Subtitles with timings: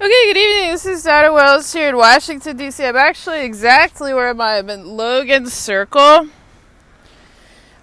[0.00, 0.72] Okay, good evening.
[0.72, 2.84] This is Donna Wells here in Washington, D.C.
[2.84, 4.58] I'm actually exactly where am I?
[4.58, 6.30] I'm in Logan Circle.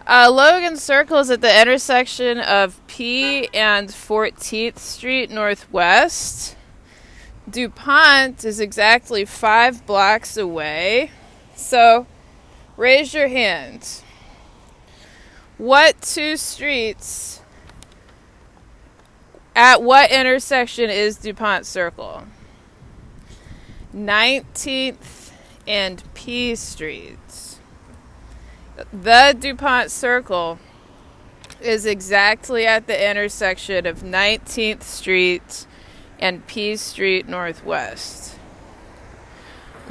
[0.06, 6.58] Uh, Logan Circle is at the intersection of P and 14th Street Northwest.
[7.50, 11.12] DuPont is exactly five blocks away.
[11.56, 12.08] So,
[12.76, 14.02] raise your hand.
[15.58, 17.41] What two streets
[19.56, 22.24] at what intersection is DuPont Circle?
[23.96, 25.32] 19th
[25.68, 27.60] and P Streets.
[28.94, 30.60] The DuPont Circle
[31.60, 35.68] is exactly at the intersection of 19th Street
[36.20, 38.38] and P Street Northwest.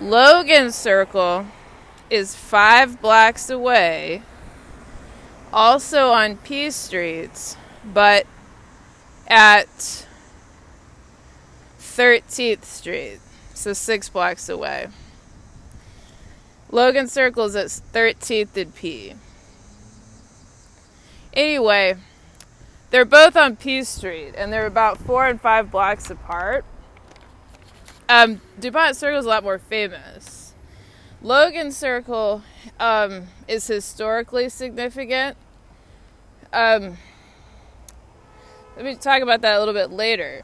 [0.00, 1.46] Logan Circle
[2.08, 4.22] is five blocks away,
[5.52, 8.26] also on P Streets, but
[9.30, 10.06] at
[11.78, 13.20] 13th Street,
[13.54, 14.88] so six blocks away.
[16.72, 19.14] Logan Circle's at 13th and P.
[21.32, 21.96] Anyway,
[22.90, 26.64] they're both on P Street, and they're about four and five blocks apart.
[28.08, 30.54] Um, DuPont Circle is a lot more famous.
[31.22, 32.42] Logan Circle
[32.80, 35.36] um, is historically significant.
[36.52, 36.96] Um,
[38.80, 40.40] let me talk about that a little bit later.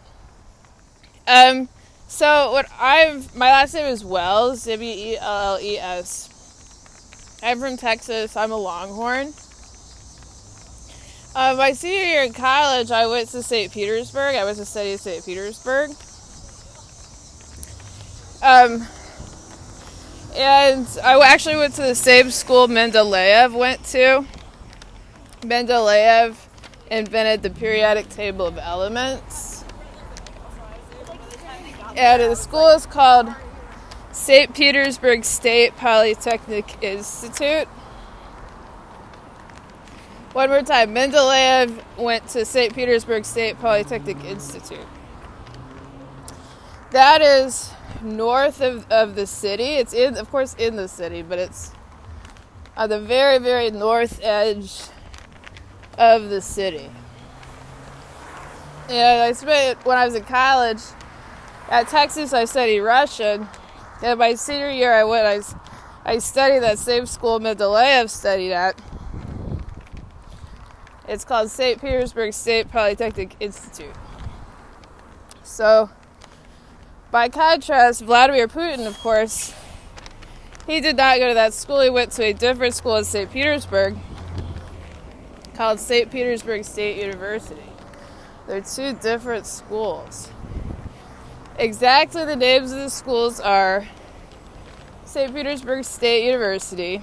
[1.27, 1.71] Um,
[2.07, 7.41] so what I've my last name is Wells, W E L L E S.
[7.43, 8.37] I'm from Texas.
[8.37, 9.33] I'm a Longhorn.
[11.35, 13.73] Uh, my senior year in college, I went to St.
[13.73, 14.35] Petersburg.
[14.35, 15.25] I was a study at St.
[15.25, 15.93] Petersburg.
[18.43, 18.87] Um,
[20.37, 24.27] and I actually went to the same school Mendeleev went to.
[25.41, 26.46] Mendeleev
[26.91, 29.65] invented the periodic table of elements.
[31.97, 33.29] And the school is called
[34.13, 34.55] St.
[34.55, 37.69] Petersburg State Polytechnic Institute.
[40.33, 42.75] One more time, Mendeleev went to St.
[42.75, 44.87] Petersburg State Polytechnic Institute.
[46.91, 47.71] That is
[48.03, 49.77] north of, of the city.
[49.77, 51.73] It's in, of course, in the city, but it's
[52.77, 54.83] on the very, very north edge
[55.99, 56.91] of the city.
[58.89, 60.81] And I spent when I was in college
[61.71, 62.33] at Texas.
[62.33, 63.49] I studied Russian,
[64.03, 65.27] and my senior year I went.
[65.27, 68.81] I I studied that same school Mendeleev studied at.
[71.09, 71.81] It's called St.
[71.81, 73.95] Petersburg State Polytechnic Institute.
[75.43, 75.91] So,
[77.11, 79.53] by contrast, Vladimir Putin, of course,
[80.67, 81.81] he did not go to that school.
[81.81, 83.31] He went to a different school in St.
[83.31, 83.97] Petersburg
[85.57, 86.11] called St.
[86.11, 87.63] Petersburg State University.
[88.47, 90.31] They're two different schools.
[91.59, 93.89] Exactly the names of the schools are
[95.07, 95.35] St.
[95.35, 97.01] Petersburg State University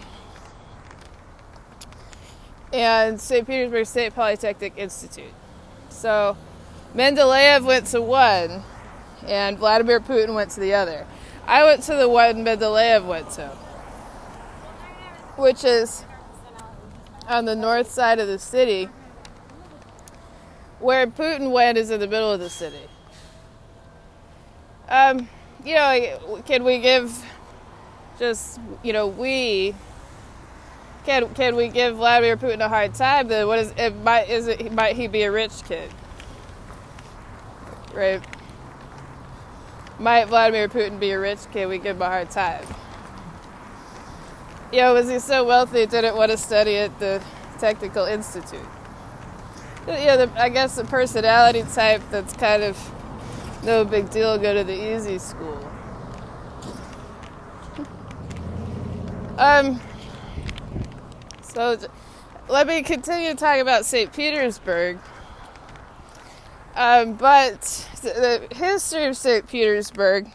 [2.72, 3.46] and St.
[3.48, 5.34] Petersburg State Polytechnic Institute.
[5.90, 6.38] So
[6.96, 8.64] Mendeleev went to one
[9.26, 11.08] and Vladimir Putin went to the other.
[11.48, 13.50] I went to the one Mendeleev went to,
[15.38, 16.06] which is
[17.28, 18.90] on the north side of the city.
[20.80, 22.90] Where Putin went is in the middle of the city.
[24.90, 25.30] Um,
[25.64, 27.26] you know, can we give
[28.20, 29.74] just, you know, we
[31.06, 33.28] can can we give Vladimir Putin a hard time?
[33.28, 33.96] Then what is it?
[33.98, 34.72] Might is it?
[34.72, 35.90] Might he be a rich kid?
[37.94, 38.22] Right?
[40.00, 41.68] Might Vladimir Putin be a rich kid?
[41.68, 42.66] We give him a hard time.
[44.74, 47.22] Know, was he so wealthy he didn't want to study at the
[47.60, 48.66] Technical Institute?
[49.88, 54.64] Yeah, the, I guess the personality type that's kind of no big deal go to
[54.64, 55.60] the easy school.
[59.38, 59.80] Um.
[61.42, 61.78] So
[62.48, 64.12] let me continue talking about St.
[64.12, 64.98] Petersburg.
[66.76, 67.62] Um, but
[68.02, 69.48] the history of St.
[69.48, 70.32] Petersburg.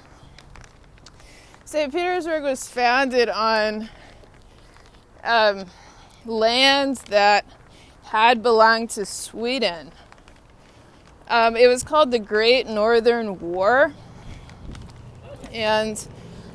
[1.64, 1.92] St.
[1.92, 3.90] Petersburg was founded on
[5.28, 5.66] um,
[6.24, 7.44] lands that
[8.04, 9.92] had belonged to Sweden.
[11.28, 13.92] Um, it was called the Great Northern War,
[15.52, 16.08] and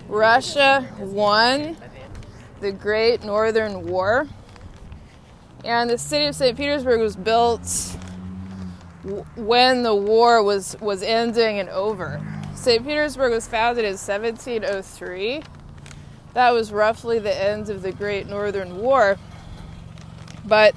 [0.07, 1.77] Russia won
[2.59, 4.27] the Great Northern War.
[5.63, 6.57] And the city of St.
[6.57, 7.95] Petersburg was built
[9.35, 12.25] when the war was, was ending and over.
[12.55, 12.83] St.
[12.83, 15.43] Petersburg was founded in 1703.
[16.33, 19.17] That was roughly the end of the Great Northern War.
[20.45, 20.75] But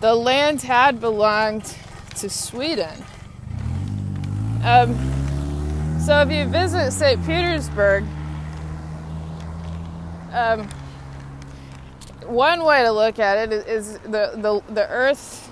[0.00, 1.76] the land had belonged
[2.16, 3.04] to Sweden.
[4.62, 4.96] Um,
[6.04, 7.24] So if you visit St.
[7.24, 8.04] Petersburg,
[10.32, 10.68] um,
[12.26, 15.50] one way to look at it is the, the, the earth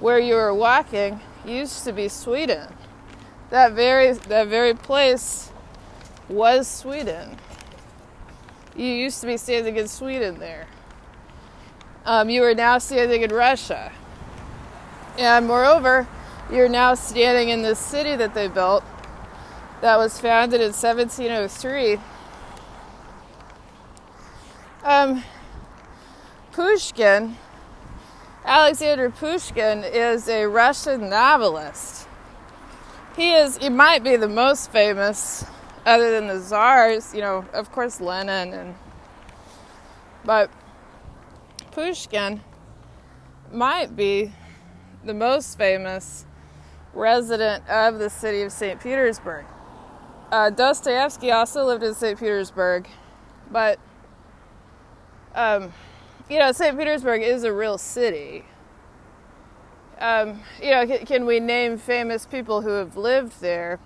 [0.00, 2.66] where you were walking used to be Sweden.
[3.50, 5.52] That very, that very place
[6.28, 7.36] was Sweden.
[8.76, 10.66] You used to be standing in Sweden there.
[12.04, 13.92] Um, you are now standing in Russia.
[15.18, 16.08] And moreover,
[16.50, 18.84] you're now standing in this city that they built
[19.80, 21.98] that was founded in 1703.
[24.82, 25.22] Um,
[26.52, 27.36] Pushkin,
[28.44, 32.08] Alexander Pushkin, is a Russian novelist.
[33.16, 35.44] He is, he might be the most famous,
[35.86, 38.74] other than the czars, you know, of course, Lenin, and,
[40.24, 40.50] but
[41.70, 42.40] Pushkin
[43.52, 44.32] might be
[45.04, 46.26] the most famous
[46.92, 48.80] resident of the city of St.
[48.80, 49.44] Petersburg.
[50.30, 52.18] Uh, Dostoevsky also lived in St.
[52.18, 52.88] Petersburg,
[53.50, 53.78] but
[55.34, 55.72] um,
[56.28, 56.76] you know, St.
[56.78, 58.44] Petersburg is a real city.
[60.00, 63.78] Um, you know, can, can we name famous people who have lived there?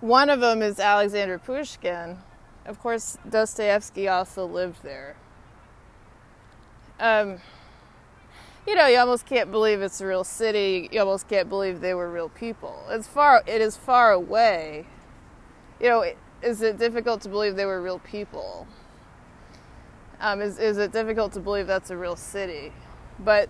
[0.00, 2.18] One of them is Alexander Pushkin.
[2.66, 5.16] Of course, Dostoevsky also lived there.
[7.00, 7.38] Um,
[8.66, 10.88] you know, you almost can't believe it's a real city.
[10.92, 12.84] You almost can't believe they were real people.
[12.90, 13.42] It's far.
[13.46, 14.86] It is far away.
[15.80, 18.66] You know, is it difficult to believe they were real people?
[20.20, 22.72] Um, is is it difficult to believe that's a real city?
[23.18, 23.48] But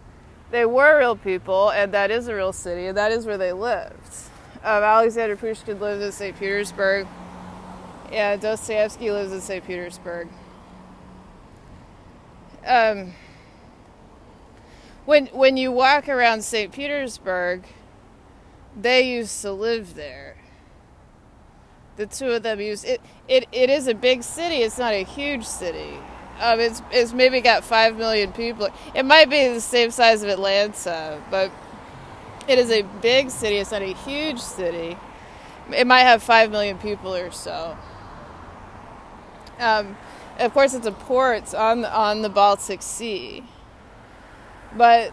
[0.51, 3.53] they were real people, and that is a real city, and that is where they
[3.53, 4.31] lived.
[4.63, 6.39] Um, Alexander Pushkin lives in St.
[6.39, 7.07] Petersburg,
[8.11, 9.65] and Dostoevsky lives in St.
[9.65, 10.29] Petersburg.
[12.67, 13.13] Um,
[15.05, 16.73] when when you walk around St.
[16.73, 17.65] Petersburg,
[18.77, 20.37] they used to live there.
[21.97, 23.01] The two of them used it.
[23.29, 24.57] It it is a big city.
[24.57, 25.99] It's not a huge city.
[26.41, 28.69] Um, it's it's maybe got five million people.
[28.95, 31.51] It might be the same size of Atlanta, but
[32.49, 33.57] it is a big city.
[33.57, 34.97] It's not a huge city.
[35.75, 37.77] It might have five million people or so.
[39.59, 39.97] Um,
[40.39, 43.43] of course, it's a port on on the Baltic Sea.
[44.77, 45.13] But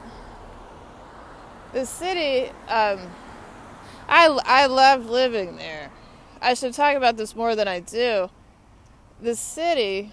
[1.71, 2.99] the city, um,
[4.07, 5.89] I, I love living there.
[6.41, 8.29] I should talk about this more than I do.
[9.21, 10.11] The city,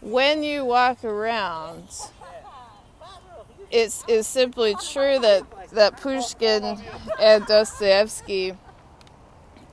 [0.00, 1.84] when you walk around,
[3.70, 6.78] it's, it's simply true that, that Pushkin
[7.20, 8.54] and Dostoevsky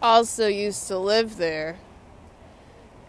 [0.01, 1.77] also used to live there.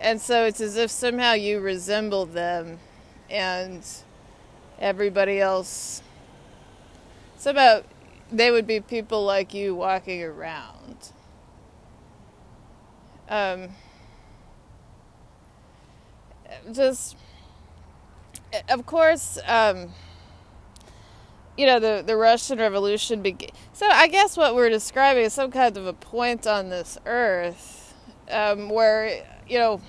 [0.00, 2.78] And so it's as if somehow you resemble them
[3.30, 3.84] and
[4.78, 6.02] everybody else.
[7.44, 7.84] About
[8.30, 11.12] they would be people like you walking around.
[13.28, 13.68] Um,
[16.72, 17.16] just,
[18.68, 19.90] of course, um,
[21.56, 23.50] you know, the, the Russian Revolution began.
[23.72, 27.94] So I guess what we're describing is some kind of a point on this earth
[28.30, 29.80] um, where, you know,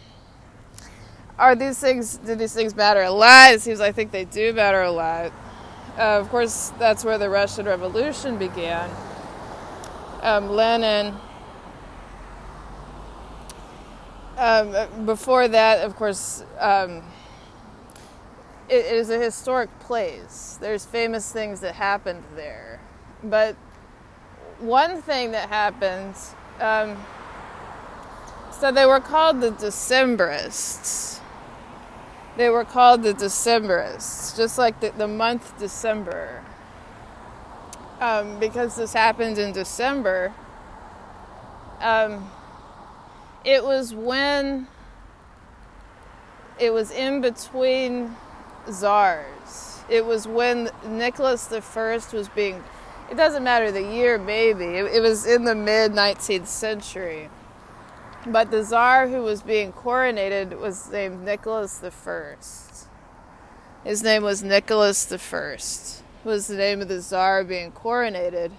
[1.38, 3.54] are these things do these things matter a lot?
[3.54, 5.32] It seems I think they do matter a lot.
[5.98, 8.90] Uh, of course, that's where the Russian Revolution began.
[10.22, 11.14] Um, Lenin.
[14.38, 17.02] Um, before that, of course, um,
[18.70, 20.58] it, is a historic place.
[20.60, 22.80] There's famous things that happened there,
[23.24, 23.56] but
[24.60, 26.16] one thing that happened.
[26.60, 26.98] Um,
[28.52, 31.18] so they were called the Decembrists
[32.38, 36.44] they were called the Decembrists, just like the, the month December.
[38.00, 40.32] Um, because this happened in December,
[41.82, 42.30] um,
[43.44, 44.68] it was when
[46.60, 48.16] it was in between
[48.72, 49.82] czars.
[49.90, 52.64] It was when Nicholas I was being,
[53.10, 57.30] it doesn't matter the year, maybe, it, it was in the mid 19th century.
[58.26, 62.88] But the czar who was being coronated was named Nicholas First.
[63.86, 66.04] His name was Nicholas First.
[66.26, 68.52] Was the name of the czar being coronated,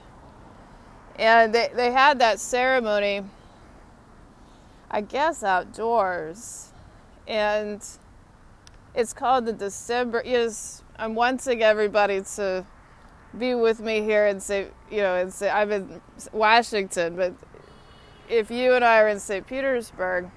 [1.18, 3.24] and they they had that ceremony.
[4.90, 6.72] I guess outdoors,
[7.26, 7.84] and
[8.94, 10.22] it's called the December.
[10.24, 12.64] Yes, I'm wanting everybody to
[13.36, 16.00] be with me here and say, you know, and say I'm in
[16.32, 17.34] Washington, but
[18.28, 19.46] if you and I are in St.
[19.46, 20.30] Petersburg,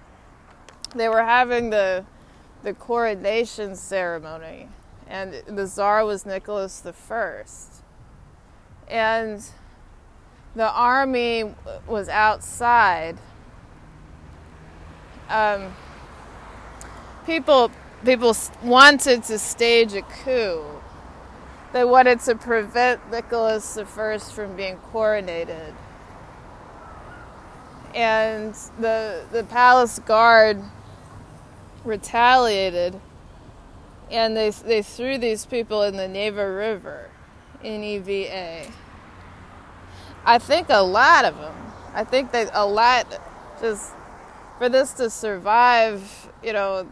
[0.96, 2.05] they were having the
[2.63, 4.70] the coronation ceremony,
[5.08, 7.84] and the czar was Nicholas the First,
[8.88, 9.43] and
[10.55, 11.55] the army
[11.88, 13.17] was outside.
[15.29, 15.74] Um,
[17.25, 17.72] people
[18.05, 20.63] people wanted to stage a coup.
[21.74, 25.74] They wanted to prevent Nicholas I from being coronated.
[27.93, 30.62] And the the palace guard
[31.84, 33.00] retaliated
[34.10, 37.10] and they they threw these people in the Neva River
[37.63, 38.72] in EVA.
[40.25, 41.55] I think a lot of them.
[41.93, 43.20] I think that a lot
[43.60, 43.93] just
[44.58, 46.88] for this to survive, you know,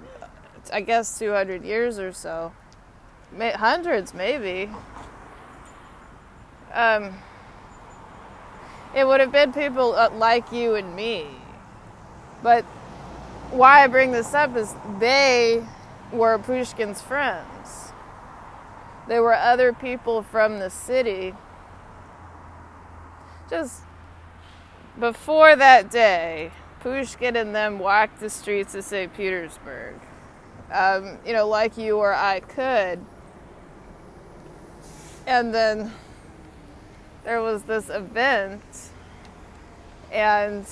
[0.72, 2.54] I guess 200 years or so,
[3.38, 4.70] hundreds maybe.
[6.74, 7.14] Um,
[8.96, 11.28] it would have been people uh, like you and me.
[12.42, 12.64] But
[13.52, 15.66] why I bring this up is they
[16.12, 17.92] were Pushkin's friends.
[19.08, 21.34] There were other people from the city.
[23.50, 23.82] Just
[25.00, 29.14] before that day, Pushkin and them walked the streets of St.
[29.16, 29.96] Petersburg.
[30.72, 33.04] Um, you know, like you or I could.
[35.26, 35.94] And then
[37.24, 38.62] there was this event,
[40.12, 40.66] and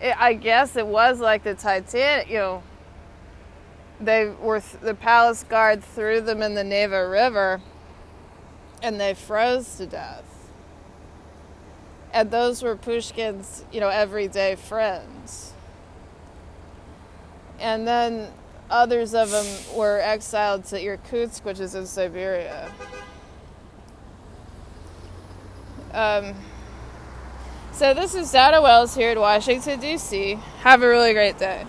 [0.00, 2.62] it, I guess it was like the Titanic, you know
[4.00, 7.60] they were the palace guard threw them in the Neva River
[8.82, 10.24] and they froze to death.
[12.12, 15.52] And those were Pushkin's, you know, everyday friends.
[17.58, 18.28] And then
[18.70, 22.72] others of them were exiled to Irkutsk, which is in Siberia.
[25.92, 26.34] Um,
[27.72, 30.38] so this is Donna Wells here in Washington, D.C.
[30.60, 31.64] Have a really great day.